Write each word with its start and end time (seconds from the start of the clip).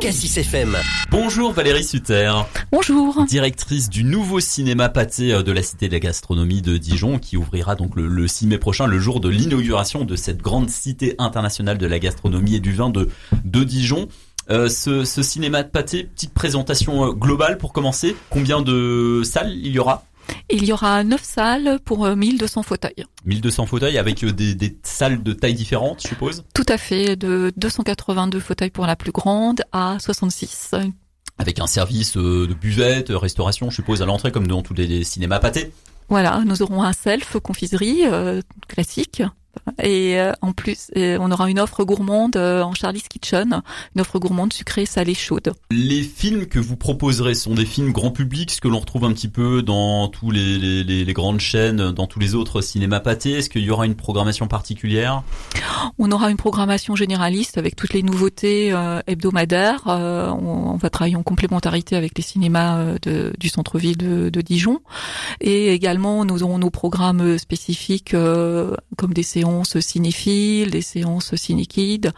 Cassis 0.00 0.36
FM. 0.36 0.76
Bonjour 1.10 1.52
Valérie 1.52 1.84
Sutter. 1.84 2.32
Bonjour. 2.72 3.24
Directrice 3.26 3.88
du 3.88 4.04
nouveau 4.04 4.40
cinéma 4.40 4.88
pâté 4.88 5.32
euh, 5.32 5.42
de 5.42 5.52
la 5.52 5.62
Cité 5.62 5.88
de 5.88 5.92
la 5.92 6.00
Gastronomie 6.00 6.62
de 6.62 6.76
Dijon 6.76 7.18
qui 7.18 7.36
ouvrira 7.36 7.74
donc 7.74 7.96
le, 7.96 8.26
6 8.26 8.46
mai 8.46 8.58
prochain, 8.58 8.86
le 8.86 8.98
jour 8.98 9.20
de 9.20 9.28
l'inauguration 9.28 10.04
de 10.04 10.16
cette 10.16 10.42
grande 10.42 10.70
cité 10.70 11.14
internationale 11.18 11.78
de 11.78 11.86
la 11.86 11.98
gastronomie 11.98 12.56
et 12.56 12.60
du 12.60 12.72
vin 12.72 12.90
de, 12.90 13.08
de 13.44 13.64
Dijon. 13.64 14.08
Euh, 14.50 14.68
ce, 14.68 15.04
ce 15.04 15.22
cinéma 15.22 15.62
de 15.62 15.68
pâté, 15.68 16.04
petite 16.04 16.34
présentation 16.34 17.06
euh, 17.06 17.12
globale 17.12 17.56
pour 17.56 17.72
commencer. 17.72 18.16
Combien 18.30 18.62
de 18.62 19.22
salles 19.24 19.52
il 19.52 19.72
y 19.72 19.78
aura? 19.78 20.04
Il 20.50 20.64
y 20.64 20.72
aura 20.72 21.04
9 21.04 21.22
salles 21.22 21.78
pour 21.84 22.06
1200 22.06 22.60
euh, 22.60 22.62
fauteuils. 22.62 23.04
1200 23.24 23.66
fauteuils 23.66 23.98
avec 23.98 24.22
euh, 24.24 24.32
des, 24.32 24.54
des 24.54 24.76
salles 24.82 25.22
de 25.22 25.32
taille 25.32 25.54
différentes, 25.54 26.02
je 26.02 26.08
suppose? 26.08 26.44
Tout 26.54 26.66
à 26.68 26.78
fait, 26.78 27.16
de 27.16 27.52
282 27.56 28.40
fauteuils 28.40 28.70
pour 28.70 28.86
la 28.86 28.96
plus 28.96 29.12
grande 29.12 29.62
à 29.72 29.96
66 30.00 30.74
avec 31.38 31.58
un 31.58 31.66
service 31.66 32.18
euh, 32.18 32.46
de 32.46 32.52
buvette, 32.52 33.08
restauration, 33.08 33.70
je 33.70 33.76
suppose, 33.76 34.02
à 34.02 34.06
l'entrée, 34.06 34.30
comme 34.30 34.46
dans 34.46 34.60
tous 34.60 34.74
les 34.74 35.04
cinémas 35.04 35.38
pâtés? 35.38 35.72
Voilà, 36.10 36.42
nous 36.44 36.60
aurons 36.60 36.82
un 36.82 36.92
self 36.92 37.38
confiserie 37.38 38.02
classique 38.68 39.22
et 39.82 40.20
euh, 40.20 40.32
en 40.42 40.52
plus, 40.52 40.90
on 40.96 41.30
aura 41.30 41.50
une 41.50 41.60
offre 41.60 41.84
gourmande 41.84 42.36
euh, 42.36 42.62
en 42.62 42.74
Charlie's 42.74 43.08
Kitchen, 43.08 43.62
une 43.94 44.00
offre 44.00 44.18
gourmande 44.18 44.52
sucrée, 44.52 44.86
salée, 44.86 45.14
chaude. 45.14 45.52
Les 45.70 46.02
films 46.02 46.46
que 46.46 46.58
vous 46.58 46.76
proposerez 46.76 47.34
sont 47.34 47.54
des 47.54 47.64
films 47.64 47.92
grand 47.92 48.10
public, 48.10 48.50
ce 48.50 48.60
que 48.60 48.68
l'on 48.68 48.80
retrouve 48.80 49.04
un 49.04 49.12
petit 49.12 49.28
peu 49.28 49.62
dans 49.62 50.08
tous 50.08 50.30
les, 50.30 50.58
les, 50.58 51.04
les, 51.04 51.12
grandes 51.12 51.40
chaînes, 51.40 51.92
dans 51.92 52.06
tous 52.06 52.18
les 52.18 52.34
autres 52.34 52.60
cinémas 52.60 53.00
pâtés. 53.00 53.32
Est-ce 53.32 53.50
qu'il 53.50 53.62
y 53.62 53.70
aura 53.70 53.86
une 53.86 53.94
programmation 53.94 54.46
particulière? 54.46 55.22
On 55.98 56.10
aura 56.10 56.30
une 56.30 56.36
programmation 56.36 56.96
généraliste 56.96 57.58
avec 57.58 57.76
toutes 57.76 57.92
les 57.92 58.02
nouveautés 58.02 58.72
euh, 58.72 59.00
hebdomadaires. 59.06 59.82
on, 59.86 60.76
va 60.76 60.90
travailler 60.90 61.16
en 61.16 61.22
complémentarité 61.22 61.96
avec 61.96 62.16
les 62.16 62.22
cinémas 62.22 62.94
de, 63.02 63.32
du 63.38 63.48
centre-ville 63.48 63.96
de, 63.96 64.30
de, 64.30 64.40
Dijon. 64.40 64.80
Et 65.40 65.72
également, 65.74 66.24
nous 66.24 66.42
aurons 66.42 66.58
nos 66.58 66.70
programmes 66.70 67.38
spécifiques 67.38 68.14
comme 68.96 69.12
des 69.12 69.22
séances 69.22 69.69
cinéphiles, 69.78 70.70
des 70.70 70.82
séances 70.82 71.34
cinéquides, 71.36 72.12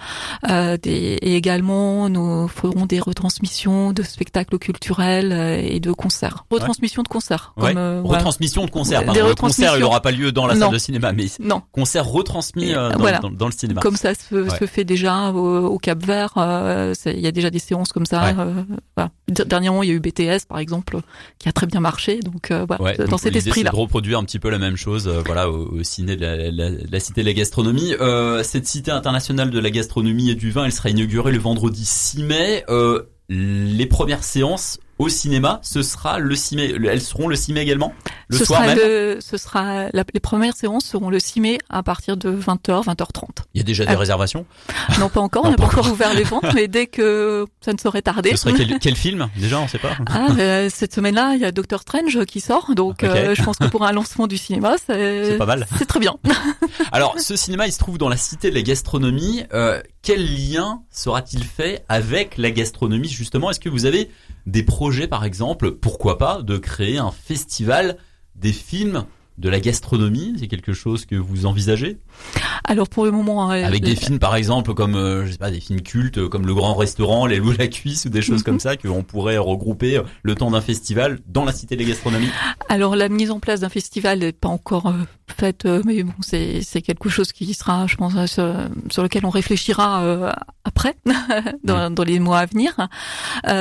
euh, 0.49 0.77
des, 0.77 1.19
et 1.21 1.37
également 1.37 2.09
nous 2.09 2.49
ferons 2.49 2.87
des 2.87 3.01
retransmissions 3.01 3.93
de 3.93 4.03
spectacles 4.03 4.59
culturels 4.59 5.33
euh, 5.33 5.61
et 5.63 5.81
de 5.81 5.93
concerts. 5.93 6.45
Retransmission 6.51 7.03
de 7.03 7.09
concerts. 7.09 7.53
Comme, 7.59 7.77
euh, 7.77 8.03
retransmission 8.03 8.65
de 8.65 8.71
concerts. 8.71 9.05
Pardon. 9.05 9.29
Le 9.29 9.35
concert, 9.35 9.77
il 9.77 9.81
n'aura 9.81 10.01
pas 10.01 10.11
lieu 10.11 10.33
dans 10.33 10.47
la 10.47 10.57
salle 10.57 10.73
de 10.73 10.79
cinéma, 10.79 11.13
mais 11.13 11.27
non. 11.41 11.63
concert 11.73 12.07
retransmis 12.07 12.73
euh, 12.75 12.91
dans, 12.91 13.31
dans, 13.31 13.47
le 13.47 13.53
cinéma. 13.53 13.81
Comme 13.81 13.97
ça 13.97 14.15
se, 14.15 14.49
se 14.49 14.67
fait 14.67 14.85
déjà 14.85 15.31
au, 15.31 15.79
Cap 15.79 16.05
Vert. 16.05 16.35
Il 17.07 17.21
y 17.21 17.27
a 17.27 17.33
déjà 17.33 17.51
des 17.51 17.59
séances 17.59 17.93
comme 17.93 18.07
ça. 18.07 18.35
Voilà. 18.97 19.11
Dernièrement, 19.29 19.83
il 19.83 19.89
y 19.89 19.93
a 19.93 19.95
eu 19.95 20.01
BTS, 20.01 20.47
par 20.49 20.59
exemple, 20.59 21.01
qui 21.39 21.49
a 21.49 21.53
très 21.53 21.67
bien 21.67 21.81
marché. 21.81 22.21
Donc, 22.21 22.53
voilà, 22.53 22.97
dans 23.07 23.19
cet 23.19 23.35
esprit-là. 23.35 23.71
de 23.71 23.77
reproduire 23.77 24.19
un 24.19 24.25
petit 24.25 24.39
peu 24.39 24.51
la 24.51 24.59
même 24.59 24.77
chose, 24.77 25.09
voilà, 25.27 25.51
au, 25.51 25.79
au 25.79 25.83
ciné 25.83 26.17
de 26.17 26.25
la, 26.25 26.51
la, 26.51 26.71
la 26.91 27.01
cité 27.01 27.23
de 27.23 27.27
la 27.27 27.33
Euh, 28.01 28.43
cette 28.43 28.67
cité 28.67 28.91
internationale 28.91 29.51
de 29.51 29.59
la 29.59 29.71
gastronomie 29.71 30.31
et 30.31 30.35
du 30.35 30.51
vin, 30.51 30.65
elle 30.65 30.73
sera 30.73 30.91
inaugurée 30.91 31.33
le 31.33 31.39
vendredi 31.39 31.85
6 31.85 32.23
mai. 32.23 32.65
Euh, 32.69 33.03
les 33.29 33.87
premières 33.87 34.25
séances 34.25 34.79
au 35.03 35.09
cinéma, 35.09 35.61
ce 35.63 35.83
sera 35.83 36.19
le 36.19 36.35
6 36.35 36.57
mai. 36.57 36.75
Elles 36.89 37.01
seront 37.01 37.29
le 37.29 37.37
6 37.37 37.53
mai 37.53 37.63
également? 37.63 37.93
Le 38.29 38.39
ce 38.39 38.45
soir 38.45 38.63
sera 38.63 38.75
même? 38.75 38.85
le, 38.85 39.19
Ce 39.21 39.37
sera 39.37 39.89
les 39.93 40.21
premières 40.21 40.57
séances 40.57 40.85
seront 40.85 41.11
le 41.11 41.19
6 41.19 41.41
mai 41.41 41.59
à 41.69 41.83
partir 41.83 42.17
de 42.17 42.31
20h, 42.31 42.85
20h30. 42.85 43.25
Il 43.55 43.59
y 43.59 43.61
a 43.61 43.65
déjà 43.65 43.85
des 43.85 43.95
euh, 43.95 43.99
réservations? 43.99 44.47
Non, 44.99 45.09
pas 45.09 45.21
encore. 45.21 45.45
on 45.47 45.51
n'a 45.51 45.57
pas 45.57 45.65
encore 45.65 45.91
ouvert 45.91 46.15
les 46.15 46.23
ventes, 46.23 46.47
mais 46.55 46.69
dès 46.69 46.87
que 46.87 47.47
ça 47.61 47.73
ne 47.73 47.79
serait 47.79 48.03
tardé. 48.03 48.31
Ce 48.31 48.37
serait 48.37 48.55
quel, 48.55 48.79
quel 48.81 48.97
film 48.97 49.29
Déjà, 49.37 49.59
on 49.59 49.65
ne 49.65 49.69
sait 49.69 49.79
pas? 49.79 49.97
Ah, 50.07 50.29
euh, 50.39 50.69
cette 50.73 50.95
semaine-là, 50.95 51.35
il 51.35 51.41
y 51.41 51.45
a 51.45 51.53
Doctor 51.53 51.81
Strange 51.81 52.25
qui 52.27 52.41
sort, 52.41 52.75
donc 52.75 53.03
euh, 53.03 53.35
je 53.35 53.43
pense 53.43 53.57
que 53.57 53.67
pour 53.67 53.85
un 53.85 53.93
lancement 53.93 54.27
du 54.27 54.39
cinéma, 54.39 54.77
c'est 54.87 55.37
pas 55.39 55.47
mal. 55.47 55.67
C'est 55.79 55.87
très 55.87 56.01
bien. 56.01 56.15
Alors, 56.93 57.19
ce 57.19 57.37
cinéma, 57.37 57.67
il 57.67 57.73
se 57.73 57.79
trouve 57.79 57.99
dans 57.99 58.09
la 58.09 58.17
cité 58.17 58.51
de 58.51 58.55
la 58.55 58.63
gastronomie. 58.63 59.45
Quel 60.03 60.35
lien 60.35 60.83
sera-t-il 60.91 61.45
fait 61.45 61.85
avec 61.89 62.37
la 62.37 62.51
gastronomie 62.51 63.09
justement? 63.09 63.51
Est-ce 63.51 63.61
que 63.61 63.69
vous 63.69 63.87
avez 63.87 64.11
des 64.47 64.65
projets, 64.65 65.07
par 65.07 65.25
exemple, 65.25 65.71
pourquoi 65.71 66.19
pas, 66.19 66.43
de 66.43 66.59
créer 66.59 66.99
un 66.99 67.13
festival 67.13 67.99
des 68.35 68.53
films 68.53 69.05
de 69.43 69.49
la 69.49 69.61
gastronomie 69.61 70.35
C'est 70.39 70.47
quelque 70.47 70.73
chose 70.73 71.05
que 71.05 71.17
vous 71.17 71.47
envisagez? 71.47 71.99
Alors 72.65 72.89
pour 72.89 73.05
le 73.05 73.11
moment, 73.11 73.51
euh, 73.51 73.65
avec 73.65 73.83
des 73.83 73.97
films 73.97 74.21
par 74.21 74.37
exemple 74.37 74.73
comme 74.73 74.95
euh, 74.95 75.27
je 75.27 75.33
sais 75.33 75.39
pas 75.39 75.51
des 75.51 75.59
films 75.59 75.83
cultes 75.83 76.19
euh, 76.19 76.29
comme 76.29 76.47
Le 76.47 76.55
Grand 76.55 76.75
Restaurant, 76.75 77.27
Les 77.27 77.39
Loups 77.39 77.57
la 77.59 77.67
Cuisse 77.67 78.05
ou 78.05 78.09
des 78.09 78.23
choses 78.23 78.45
comme 78.45 78.61
ça 78.61 78.77
qu'on 78.77 79.03
pourrait 79.03 79.39
regrouper 79.39 80.01
le 80.23 80.35
temps 80.37 80.53
d'un 80.53 80.61
festival 80.61 81.19
dans 81.27 81.45
la 81.45 81.53
Cité 81.53 81.75
de 81.75 81.83
la 81.83 81.89
Gastronomie. 81.89 82.29
Alors 82.69 82.95
la 82.95 83.09
mise 83.09 83.33
en 83.33 83.41
place 83.41 83.61
d'un 83.61 83.69
festival 83.69 84.21
n'est 84.21 84.33
pas 84.33 84.49
encore 84.49 84.95
faite, 85.27 85.67
mais 85.85 86.05
bon 86.05 86.13
c'est 86.21 86.83
quelque 86.83 87.09
chose 87.09 87.33
qui 87.33 87.53
sera, 87.53 87.87
je 87.89 87.97
pense, 87.97 88.13
sur, 88.27 89.03
lequel 89.03 89.27
on 89.27 89.31
réfléchira 89.31 90.33
après 90.65 90.95
dans, 91.65 91.91
dans, 91.91 92.05
les 92.05 92.21
mois 92.21 92.39
à 92.39 92.47
venir. 92.47 92.77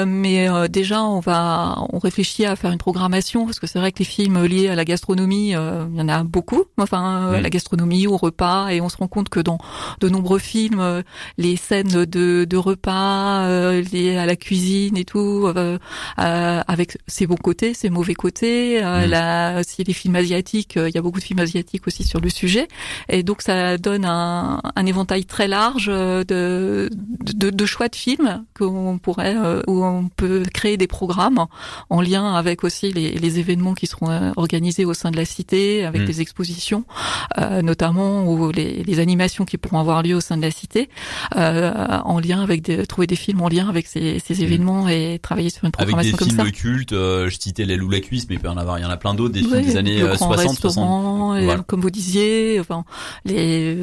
mais 0.06 0.48
déjà 0.70 1.04
on 1.04 1.20
va 1.20 1.84
on 1.92 1.98
réfléchit 1.98 2.46
à 2.46 2.56
faire 2.56 2.72
une 2.72 2.78
programmation 2.78 3.46
parce 3.46 3.60
que 3.60 3.66
c'est 3.66 3.80
vrai 3.80 3.92
que 3.92 4.00
les 4.00 4.06
films 4.06 4.44
liés 4.46 4.68
à 4.68 4.76
la 4.76 4.86
gastronomie 4.86 5.56
euh, 5.56 5.71
il 5.92 5.98
y 5.98 6.02
en 6.02 6.10
a 6.10 6.24
beaucoup. 6.24 6.64
Enfin, 6.78 7.34
euh, 7.34 7.42
la 7.42 7.50
gastronomie 7.50 8.08
au 8.08 8.18
repas, 8.18 8.70
et 8.70 8.82
on 8.82 8.90
se 8.90 8.98
rend 8.98 9.08
compte 9.08 9.30
que 9.30 9.40
dans 9.40 9.58
de 10.00 10.10
nombreux 10.10 10.40
films, 10.40 10.80
euh, 10.80 11.02
les 11.38 11.56
scènes 11.56 12.06
de, 12.06 12.46
de 12.46 12.58
repas 12.58 13.48
liées 13.92 14.18
à 14.18 14.26
la 14.26 14.36
cuisine 14.36 14.98
et 14.98 15.06
tout, 15.06 15.52
avec 16.18 16.98
ses 17.08 17.28
bons 17.28 17.36
côtés, 17.36 17.74
ses 17.74 17.90
mauvais 17.90 18.14
côtés. 18.14 18.82
Mm. 18.82 19.10
Là, 19.10 19.64
si 19.64 19.84
les 19.84 19.94
films 19.94 20.16
asiatiques, 20.16 20.76
il 20.76 20.94
y 20.94 20.98
a 20.98 21.02
beaucoup 21.02 21.20
de 21.20 21.24
films 21.24 21.40
asiatiques 21.40 21.88
aussi 21.88 22.04
sur 22.04 22.20
le 22.20 22.30
sujet, 22.30 22.68
et 23.10 23.24
donc 23.24 23.42
ça 23.42 23.78
donne 23.78 24.06
un, 24.06 24.62
un 24.76 24.86
éventail 24.86 25.26
très 25.26 25.48
large 25.48 25.88
de, 25.88 26.90
de, 27.34 27.50
de 27.50 27.66
choix 27.66 27.88
de 27.88 27.96
films 27.96 28.44
qu'on 28.58 29.00
pourrait, 29.00 29.36
où 29.68 29.84
on 29.84 30.10
peut 30.10 30.44
créer 30.54 30.78
des 30.78 30.88
programmes 30.88 31.46
en 31.90 32.02
lien 32.02 32.34
avec 32.36 32.64
aussi 32.64 32.92
les, 32.92 33.12
les 33.12 33.40
événements 33.40 33.74
qui 33.74 33.88
seront 33.88 34.32
organisés 34.36 34.86
au 34.86 34.94
sein 34.94 35.12
de 35.12 35.18
la 35.18 35.26
cité 35.26 35.51
avec 35.52 36.02
mm. 36.02 36.06
des 36.06 36.22
expositions, 36.22 36.86
euh, 37.38 37.62
notamment 37.62 38.26
ou 38.26 38.52
les, 38.52 38.84
les, 38.84 39.00
animations 39.00 39.46
qui 39.46 39.58
pourront 39.58 39.80
avoir 39.80 40.04
lieu 40.04 40.16
au 40.16 40.22
sein 40.22 40.38
de 40.38 40.42
la 40.42 40.52
cité, 40.52 40.90
euh, 41.36 41.72
en 42.04 42.20
lien 42.20 42.42
avec 42.42 42.62
des, 42.62 42.86
trouver 42.86 43.08
des 43.08 43.16
films 43.16 43.42
en 43.42 43.50
lien 43.50 43.68
avec 43.68 43.88
ces, 43.88 44.20
ces 44.20 44.36
mm. 44.36 44.44
événements 44.44 44.90
et 44.90 45.20
travailler 45.22 45.50
sur 45.50 45.66
une 45.66 45.72
programmation 45.72 46.18
comme 46.18 46.30
ça. 46.30 46.42
Avec 46.42 46.54
des 46.54 46.60
films 46.60 46.74
cultes, 46.74 46.94
euh, 46.94 47.30
je 47.30 47.40
citais 47.40 47.66
Les 47.66 47.78
Loups 47.78 47.90
la 47.90 48.00
cuisse, 48.00 48.28
mais 48.30 48.36
il 48.36 48.42
peut 48.42 48.48
y 48.48 48.52
en 48.52 48.58
avoir, 48.58 48.80
il 48.80 48.84
y 48.84 48.86
en 48.86 48.90
a 48.90 48.98
plein 48.98 49.14
d'autres, 49.14 49.34
des 49.34 49.42
films 49.42 49.62
des 49.62 49.78
années 49.78 50.02
60, 50.02 50.60
60. 50.60 51.66
Comme 51.68 51.82
vous 51.82 51.92
disiez, 51.92 52.58
enfin 52.60 52.84
les, 53.26 53.78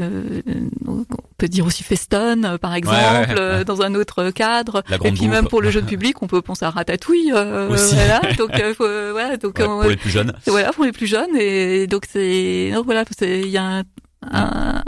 on 0.86 1.04
peut 1.38 1.48
dire 1.48 1.64
aussi 1.64 1.82
Feston, 1.84 2.58
par 2.60 2.74
exemple, 2.74 3.64
dans 3.64 3.82
un 3.82 3.94
autre 3.94 4.30
cadre. 4.30 4.82
et 5.04 5.12
puis 5.12 5.28
même 5.28 5.46
pour 5.46 5.62
le 5.62 5.70
jeune 5.70 5.86
public, 5.94 6.22
on 6.22 6.26
peut 6.26 6.42
penser 6.42 6.64
à 6.64 6.70
Ratatouille. 6.70 7.30
voilà, 7.32 8.20
donc, 8.36 8.50
voilà, 8.78 9.36
donc 9.36 9.62
pour 9.62 9.84
les 9.84 9.96
plus 9.96 10.10
jeunes. 10.10 10.32
Voilà, 10.46 10.72
pour 10.72 10.84
les 10.84 10.92
plus 10.92 11.06
jeunes 11.06 11.36
et 11.36 11.86
donc 11.86 12.04
c'est 12.10 12.72
voilà, 12.84 13.04
il 13.22 13.48
y 13.48 13.56
a 13.56 13.82
un, 14.22 14.82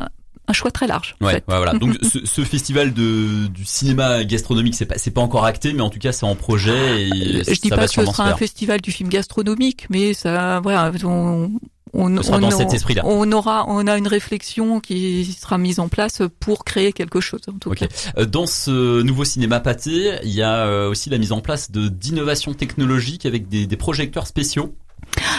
un, 0.49 0.53
choix 0.53 0.71
très 0.71 0.87
large. 0.87 1.17
Ouais, 1.21 1.43
voilà. 1.47 1.73
Donc 1.75 1.97
ce, 2.03 2.25
ce, 2.25 2.43
festival 2.43 2.93
de 2.93 3.47
du 3.47 3.65
cinéma 3.65 4.25
gastronomique, 4.25 4.75
c'est 4.75 4.87
pas 4.87 4.99
c'est 4.99 5.13
pas 5.13 5.21
encore 5.21 5.45
acté, 5.45 5.73
mais 5.73 5.83
en 5.83 5.91
tout 5.91 5.99
cas 5.99 6.13
c'est 6.13 6.27
en 6.27 6.35
projet. 6.35 7.03
Et 7.03 7.45
je 7.45 7.61
dis 7.61 7.71
pas 7.71 7.87
que 7.87 7.93
ce 7.93 8.05
sera 8.05 8.29
un 8.29 8.37
festival 8.37 8.81
du 8.81 8.91
film 8.91 9.09
gastronomique, 9.09 9.87
mais 9.91 10.15
ça, 10.15 10.61
voilà, 10.61 10.91
on, 11.05 11.53
on, 11.93 12.17
on, 12.17 12.39
dans 12.39 12.51
cet 12.51 12.73
esprit-là. 12.73 13.03
On 13.05 13.31
aura, 13.33 13.65
on 13.69 13.87
a 13.87 13.97
une 13.97 14.07
réflexion 14.07 14.81
qui 14.81 15.25
sera 15.25 15.59
mise 15.59 15.81
en 15.81 15.89
place 15.89 16.23
pour 16.41 16.65
créer 16.65 16.93
quelque 16.93 17.21
chose. 17.21 17.41
En 17.49 17.59
tout 17.59 17.71
cas. 17.71 17.87
Euh, 18.19 18.27
dans 18.27 18.47
ce 18.47 19.03
nouveau 19.03 19.25
cinéma 19.25 19.61
pâté, 19.61 20.19
il 20.23 20.31
y 20.31 20.43
a 20.43 20.67
euh, 20.67 20.91
aussi 20.91 21.11
la 21.11 21.19
mise 21.19 21.33
en 21.33 21.41
place 21.41 21.71
de 21.71 21.89
d'innovations 21.89 22.55
technologiques 22.55 23.27
avec 23.27 23.49
des, 23.49 23.67
des 23.67 23.77
projecteurs 23.77 24.27
spéciaux. 24.27 24.75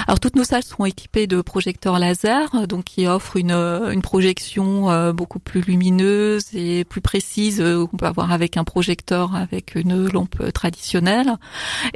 Alors 0.07 0.19
toutes 0.19 0.35
nos 0.35 0.43
salles 0.43 0.63
seront 0.63 0.85
équipées 0.85 1.27
de 1.27 1.41
projecteurs 1.41 1.99
laser, 1.99 2.67
donc 2.67 2.85
qui 2.85 3.07
offrent 3.07 3.37
une, 3.37 3.51
une 3.51 4.01
projection 4.01 4.89
euh, 4.91 5.13
beaucoup 5.13 5.39
plus 5.39 5.61
lumineuse 5.61 6.53
et 6.53 6.83
plus 6.85 7.01
précise 7.01 7.61
euh, 7.61 7.85
qu'on 7.85 7.97
peut 7.97 8.05
avoir 8.05 8.31
avec 8.31 8.57
un 8.57 8.63
projecteur 8.63 9.35
avec 9.35 9.75
une 9.75 10.07
lampe 10.07 10.51
traditionnelle. 10.53 11.37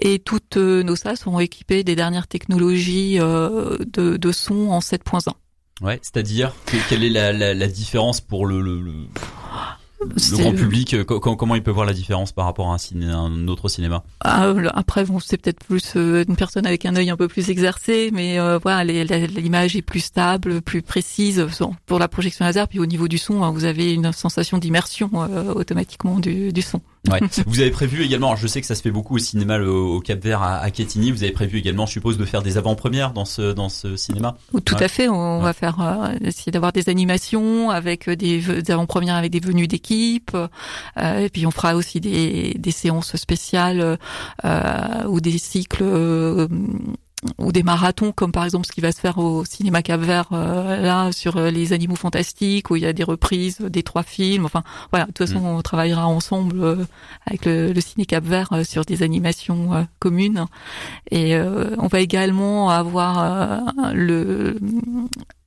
Et 0.01 0.19
toutes 0.19 0.57
euh, 0.57 0.83
nos 0.83 0.95
salles 0.95 1.17
seront 1.17 1.39
équipées 1.39 1.83
des 1.83 1.95
dernières 1.95 2.27
technologies 2.27 3.17
de, 3.17 3.77
de 4.17 4.31
son 4.31 4.69
en 4.69 4.79
7.1. 4.79 5.33
Ouais, 5.81 5.99
c'est-à-dire 6.01 6.53
quelle 6.89 7.03
est 7.03 7.09
la, 7.09 7.33
la, 7.33 7.53
la 7.53 7.67
différence 7.67 8.21
pour 8.21 8.45
le, 8.45 8.61
le, 8.61 8.79
le 8.79 8.93
le 10.05 10.37
grand 10.37 10.53
public, 10.53 10.93
euh, 10.93 11.03
comment 11.03 11.55
il 11.55 11.63
peut 11.63 11.71
voir 11.71 11.85
la 11.85 11.93
différence 11.93 12.31
par 12.31 12.45
rapport 12.45 12.71
à 12.71 12.75
un, 12.75 12.77
ciné, 12.77 13.05
un 13.07 13.47
autre 13.47 13.67
cinéma? 13.67 14.03
Ah, 14.21 14.53
Après, 14.73 15.05
bon, 15.05 15.19
c'est 15.19 15.37
peut-être 15.37 15.63
plus 15.63 15.93
euh, 15.95 16.23
une 16.27 16.35
personne 16.35 16.65
avec 16.65 16.85
un 16.85 16.95
œil 16.95 17.09
un 17.09 17.17
peu 17.17 17.27
plus 17.27 17.49
exercé, 17.49 18.11
mais 18.13 18.39
euh, 18.39 18.59
voilà, 18.61 18.83
l'image 18.83 19.75
est 19.75 19.81
plus 19.81 19.99
stable, 19.99 20.61
plus 20.61 20.81
précise 20.81 21.45
pour 21.85 21.99
la 21.99 22.07
projection 22.07 22.45
laser. 22.45 22.67
Puis 22.67 22.79
au 22.79 22.85
niveau 22.85 23.07
du 23.07 23.17
son, 23.17 23.43
hein, 23.43 23.51
vous 23.51 23.65
avez 23.65 23.93
une 23.93 24.11
sensation 24.11 24.57
d'immersion 24.57 25.09
automatiquement 25.55 26.19
du, 26.19 26.51
du 26.51 26.61
son. 26.61 26.81
Ouais. 27.11 27.19
vous 27.45 27.59
avez 27.59 27.71
prévu 27.71 28.03
également, 28.03 28.35
je 28.35 28.47
sais 28.47 28.61
que 28.61 28.67
ça 28.67 28.75
se 28.75 28.81
fait 28.81 28.91
beaucoup 28.91 29.15
au 29.15 29.19
cinéma 29.19 29.59
au 29.59 29.99
Cap 29.99 30.23
Vert 30.23 30.41
à, 30.41 30.57
à 30.57 30.71
Quetigny, 30.71 31.11
vous 31.11 31.23
avez 31.23 31.31
prévu 31.31 31.57
également, 31.57 31.85
je 31.85 31.93
suppose, 31.93 32.17
de 32.17 32.25
faire 32.25 32.41
des 32.41 32.57
avant-premières 32.57 33.11
dans 33.13 33.25
ce 33.25 33.53
dans 33.53 33.69
ce 33.69 33.95
cinéma? 33.95 34.37
Tout 34.65 34.75
à 34.79 34.87
fait, 34.87 35.09
on 35.09 35.39
va 35.39 35.53
faire 35.53 35.81
euh, 35.81 36.13
essayer 36.21 36.51
d'avoir 36.51 36.71
des 36.71 36.89
animations 36.89 37.69
avec 37.69 38.09
des, 38.09 38.39
des 38.39 38.71
avant-premières 38.71 39.15
avec 39.15 39.31
des 39.31 39.39
venues 39.39 39.67
d'équipe, 39.67 40.35
euh, 40.35 41.19
et 41.19 41.29
puis 41.29 41.45
on 41.45 41.51
fera 41.51 41.75
aussi 41.75 41.99
des, 41.99 42.53
des 42.57 42.71
séances 42.71 43.15
spéciales 43.15 43.97
euh, 44.43 45.03
ou 45.07 45.21
des 45.21 45.37
cycles 45.37 45.83
euh, 45.83 46.47
ou 47.37 47.51
des 47.51 47.63
marathons 47.63 48.11
comme 48.11 48.31
par 48.31 48.45
exemple 48.45 48.65
ce 48.65 48.71
qui 48.71 48.81
va 48.81 48.91
se 48.91 48.99
faire 48.99 49.17
au 49.17 49.45
cinéma 49.45 49.81
Cap 49.81 50.01
Vert 50.01 50.29
euh, 50.31 50.81
là 50.81 51.11
sur 51.11 51.37
euh, 51.37 51.49
les 51.49 51.73
animaux 51.73 51.95
fantastiques 51.95 52.69
où 52.69 52.75
il 52.75 52.83
y 52.83 52.85
a 52.85 52.93
des 52.93 53.03
reprises 53.03 53.59
des 53.59 53.83
trois 53.83 54.03
films 54.03 54.45
enfin 54.45 54.63
voilà 54.91 55.05
de 55.05 55.11
toute 55.11 55.27
façon 55.27 55.41
mm. 55.41 55.45
on 55.57 55.61
travaillera 55.61 56.07
ensemble 56.07 56.63
euh, 56.63 56.85
avec 57.25 57.45
le, 57.45 57.73
le, 57.73 57.81
ciné 57.81 58.05
Cap 58.05 58.23
Vert 58.23 58.49
sur 58.63 58.85
des 58.85 59.03
animations 59.03 59.87
communes 59.99 60.45
et 61.11 61.37
on 61.37 61.87
va 61.87 61.99
également 61.99 62.69
avoir 62.69 63.63
le 63.93 64.57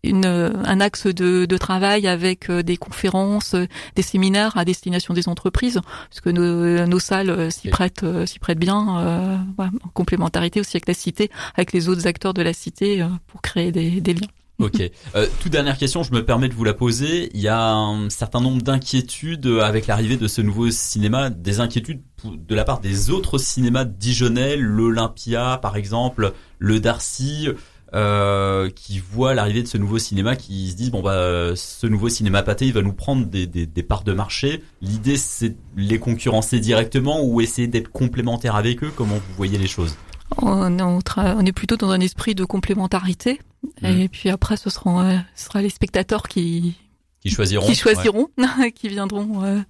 une, 0.04 0.26
un 0.26 0.80
axe 0.80 1.06
de, 1.06 1.44
de, 1.44 1.56
travail 1.56 2.06
avec 2.06 2.50
des 2.50 2.76
conférences, 2.76 3.54
des 3.96 4.02
séminaires 4.02 4.56
à 4.56 4.64
destination 4.64 5.14
des 5.14 5.28
entreprises, 5.28 5.80
parce 6.08 6.20
que 6.20 6.30
nos, 6.30 6.86
nos 6.86 6.98
salles 6.98 7.50
s'y 7.50 7.68
prêtent, 7.68 8.04
s'y 8.26 8.38
prêtent 8.38 8.58
bien, 8.58 8.98
euh, 9.00 9.36
en 9.58 9.88
complémentarité 9.94 10.60
aussi 10.60 10.76
avec 10.76 10.88
la 10.88 10.94
cité, 10.94 11.30
avec 11.54 11.72
les 11.72 11.88
autres 11.88 12.06
acteurs 12.06 12.34
de 12.34 12.42
la 12.42 12.52
cité 12.52 13.02
euh, 13.02 13.06
pour 13.26 13.42
créer 13.42 13.72
des, 13.72 14.00
des 14.00 14.14
liens. 14.14 14.28
Ok. 14.58 14.80
Euh, 15.14 15.28
toute 15.40 15.52
dernière 15.52 15.78
question, 15.78 16.02
je 16.02 16.12
me 16.12 16.24
permets 16.24 16.48
de 16.48 16.54
vous 16.54 16.64
la 16.64 16.74
poser. 16.74 17.30
Il 17.32 17.40
y 17.40 17.46
a 17.46 17.74
un 17.74 18.10
certain 18.10 18.40
nombre 18.40 18.60
d'inquiétudes 18.60 19.46
avec 19.46 19.86
l'arrivée 19.86 20.16
de 20.16 20.26
ce 20.26 20.40
nouveau 20.40 20.70
cinéma, 20.70 21.30
des 21.30 21.60
inquiétudes 21.60 22.02
de 22.24 22.54
la 22.56 22.64
part 22.64 22.80
des 22.80 23.10
autres 23.10 23.38
cinémas 23.38 23.84
dijonnais, 23.84 24.56
l'Olympia 24.56 25.58
par 25.62 25.76
exemple, 25.76 26.32
le 26.58 26.80
Darcy. 26.80 27.48
Euh, 27.94 28.68
qui 28.68 28.98
voient 28.98 29.32
l'arrivée 29.32 29.62
de 29.62 29.66
ce 29.66 29.78
nouveau 29.78 29.98
cinéma, 29.98 30.36
qui 30.36 30.70
se 30.70 30.76
disent 30.76 30.90
bon 30.90 31.00
bah 31.00 31.56
ce 31.56 31.86
nouveau 31.86 32.10
cinéma 32.10 32.42
pâté, 32.42 32.66
il 32.66 32.74
va 32.74 32.82
nous 32.82 32.92
prendre 32.92 33.24
des, 33.24 33.46
des, 33.46 33.64
des 33.64 33.82
parts 33.82 34.04
de 34.04 34.12
marché. 34.12 34.62
L'idée 34.82 35.16
c'est 35.16 35.56
les 35.74 35.98
concurrencer 35.98 36.60
directement 36.60 37.24
ou 37.24 37.40
essayer 37.40 37.66
d'être 37.66 37.90
complémentaire 37.90 38.56
avec 38.56 38.84
eux. 38.84 38.92
Comment 38.94 39.14
vous 39.14 39.34
voyez 39.38 39.56
les 39.56 39.66
choses? 39.66 39.96
On, 40.36 40.78
on, 40.78 41.46
est 41.46 41.52
plutôt 41.52 41.78
dans 41.78 41.90
un 41.90 42.00
esprit 42.00 42.34
de 42.34 42.44
complémentarité. 42.44 43.40
Mmh. 43.80 43.86
Et 43.86 44.08
puis 44.08 44.28
après, 44.28 44.58
ce 44.58 44.68
sera, 44.68 45.04
euh, 45.04 45.18
ce 45.34 45.46
sera 45.46 45.62
les 45.62 45.70
spectateurs 45.70 46.28
qui, 46.28 46.76
qui 47.20 47.30
choisiront, 47.30 47.66
qui 47.66 47.74
choisiront, 47.74 48.28
qui 48.74 48.88
viendront. 48.88 49.42
Euh, 49.42 49.60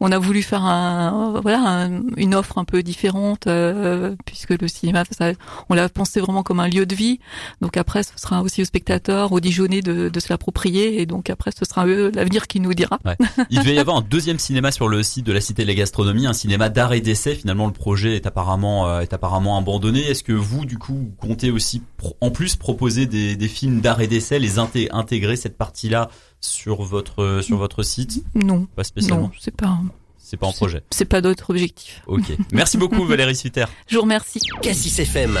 on 0.00 0.10
a 0.10 0.18
voulu 0.18 0.42
faire 0.42 0.64
un, 0.64 1.38
voilà, 1.42 1.90
une 2.16 2.34
offre 2.34 2.56
un 2.56 2.64
peu 2.64 2.82
différente 2.82 3.46
euh, 3.46 4.14
puisque 4.24 4.50
le 4.50 4.68
cinéma, 4.68 5.04
ça, 5.10 5.32
on 5.68 5.74
l'a 5.74 5.88
pensé 5.90 6.20
vraiment 6.20 6.42
comme 6.42 6.60
un 6.60 6.68
lieu 6.68 6.86
de 6.86 6.94
vie. 6.94 7.20
Donc 7.60 7.76
après, 7.76 8.02
ce 8.02 8.12
sera 8.16 8.42
aussi 8.42 8.62
aux 8.62 8.64
spectateurs, 8.64 9.32
aux 9.32 9.40
Dijonais 9.40 9.82
de, 9.82 10.08
de 10.08 10.20
se 10.20 10.28
l'approprier. 10.30 11.00
Et 11.00 11.06
donc 11.06 11.28
après, 11.28 11.50
ce 11.56 11.64
sera 11.66 11.86
eux 11.86 12.10
l'avenir 12.14 12.46
qui 12.46 12.60
nous 12.60 12.72
dira. 12.72 12.98
Ouais. 13.04 13.16
Il 13.50 13.58
devait 13.58 13.74
y 13.74 13.78
avoir 13.78 13.98
un 13.98 14.02
deuxième 14.02 14.38
cinéma 14.38 14.72
sur 14.72 14.88
le 14.88 15.02
site 15.02 15.26
de 15.26 15.32
la 15.32 15.42
Cité 15.42 15.62
de 15.62 15.68
la 15.68 15.74
Gastronomie, 15.74 16.26
un 16.26 16.32
cinéma 16.32 16.70
d'art 16.70 16.94
et 16.94 17.00
d'essai. 17.02 17.34
Finalement, 17.34 17.66
le 17.66 17.72
projet 17.72 18.16
est 18.16 18.26
apparemment 18.26 18.88
euh, 18.88 19.00
est 19.00 19.12
apparemment 19.12 19.58
abandonné. 19.58 20.00
Est-ce 20.00 20.22
que 20.22 20.32
vous, 20.32 20.64
du 20.64 20.78
coup, 20.78 21.12
comptez 21.20 21.50
aussi 21.50 21.82
en 22.22 22.30
plus 22.30 22.56
proposer 22.56 23.04
des, 23.06 23.36
des 23.36 23.48
films 23.48 23.82
d'art 23.82 24.00
et 24.00 24.06
d'essai, 24.06 24.38
les 24.38 24.58
intégrer 24.58 25.36
cette 25.36 25.58
partie-là 25.58 26.08
sur 26.44 26.82
votre 26.82 27.40
sur 27.42 27.56
votre 27.58 27.82
site 27.82 28.24
Non, 28.34 28.66
pas 28.76 28.84
spécialement. 28.84 29.22
Non, 29.22 29.30
c'est 29.40 29.54
pas. 29.56 29.78
C'est 30.18 30.38
pas 30.38 30.46
en 30.46 30.52
projet. 30.52 30.82
C'est 30.90 31.04
pas 31.04 31.20
d'autre 31.20 31.50
objectif. 31.50 32.02
Ok. 32.06 32.32
Merci 32.52 32.78
beaucoup 32.78 33.04
Valérie 33.06 33.36
Sutter. 33.36 33.66
Je 33.86 33.96
vous 33.96 34.02
remercie. 34.02 34.40
Cassis 34.62 34.98
FM. 34.98 35.38